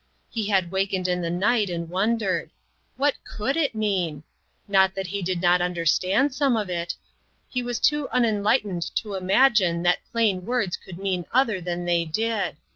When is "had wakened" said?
0.47-1.07